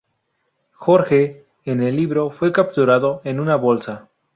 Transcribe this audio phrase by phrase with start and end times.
[0.73, 4.09] Jorge, en el libro, fue capturado en una bolsa.